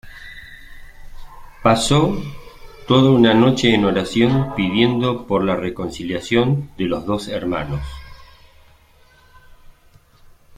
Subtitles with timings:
[1.61, 2.17] Pasó
[2.87, 7.81] toda una noche en oración pidiendo por la reconciliación de los dos hermanos.